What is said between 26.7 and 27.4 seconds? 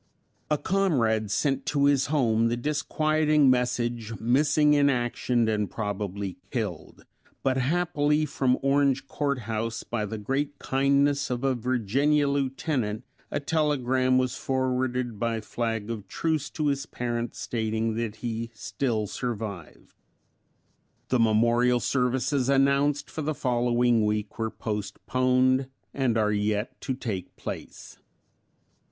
to take